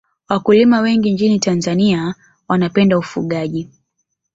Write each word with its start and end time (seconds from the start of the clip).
Wakulima 0.29 0.79
wengi 0.81 1.11
nchini 1.11 1.39
tanzania 1.39 2.15
wanapenda 2.47 2.97
ufugaji 2.97 3.69